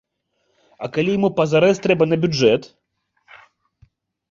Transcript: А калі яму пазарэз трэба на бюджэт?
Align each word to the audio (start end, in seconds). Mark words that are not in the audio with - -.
А 0.85 0.89
калі 0.95 1.09
яму 1.17 1.29
пазарэз 1.41 1.83
трэба 1.85 2.03
на 2.11 2.17
бюджэт? 2.25 2.61